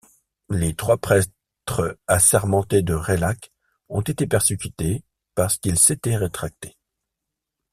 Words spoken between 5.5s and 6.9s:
qu'ils s'étaient rétractés.